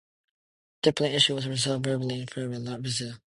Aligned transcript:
The 0.81 0.89
diplomatic 0.89 1.17
issue 1.17 1.35
was 1.35 1.47
resolved 1.47 1.85
favorably 1.85 2.21
in 2.21 2.25
favor 2.25 2.55
of 2.55 2.81
Brazil. 2.81 3.17